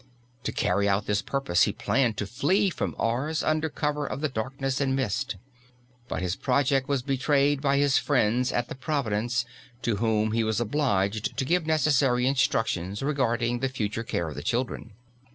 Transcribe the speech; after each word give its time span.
To 0.45 0.51
carry 0.51 0.89
out 0.89 1.05
this 1.05 1.21
purpose 1.21 1.61
he 1.65 1.71
planned 1.73 2.17
to 2.17 2.25
flee 2.25 2.71
from 2.71 2.95
Ars 2.97 3.43
under 3.43 3.69
cover 3.69 4.07
of 4.07 4.21
the 4.21 4.29
darkness 4.29 4.81
and 4.81 4.95
mist. 4.95 5.35
But 6.07 6.23
his 6.23 6.35
project 6.35 6.87
was 6.89 7.03
betrayed 7.03 7.61
by 7.61 7.77
his 7.77 7.99
friends 7.99 8.51
at 8.51 8.67
the 8.67 8.73
"Providence" 8.73 9.45
to 9.83 9.97
whom 9.97 10.31
he 10.31 10.43
was 10.43 10.59
obliged 10.59 11.37
to 11.37 11.45
give 11.45 11.67
necessary 11.67 12.25
instructions 12.25 13.03
regarding 13.03 13.59
the 13.59 13.69
future 13.69 14.01
care 14.03 14.27
of 14.27 14.33
the 14.33 14.41
children. 14.41 14.93